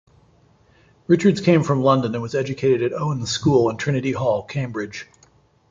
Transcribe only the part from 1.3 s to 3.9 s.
came from London and was educated at Owen's School and